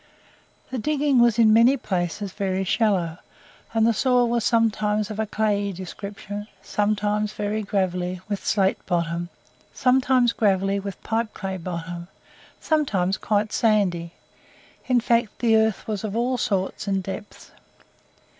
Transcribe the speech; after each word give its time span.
The 0.71 0.79
digging 0.79 1.19
was 1.19 1.37
in 1.37 1.53
many 1.53 1.77
places 1.77 2.31
very 2.33 2.63
shallow, 2.63 3.19
and 3.71 3.85
the 3.85 3.93
soil 3.93 4.27
was 4.27 4.43
sometimes 4.43 5.11
of 5.11 5.19
a 5.19 5.27
clayey 5.27 5.71
description, 5.73 6.47
sometimes 6.63 7.33
very 7.33 7.61
gravelly 7.61 8.19
with 8.27 8.43
slate 8.43 8.83
bottom, 8.87 9.29
sometimes 9.75 10.33
gravelly 10.33 10.79
with 10.79 11.03
pipeclay 11.03 11.57
bottom, 11.63 12.07
sometimes 12.59 13.19
quite 13.19 13.53
sandy; 13.53 14.13
in 14.87 14.99
fact, 14.99 15.37
the 15.37 15.55
earth 15.55 15.87
was 15.87 16.03
of 16.03 16.15
all 16.15 16.35
sorts 16.35 16.87
and 16.87 17.03
depths. 17.03 17.51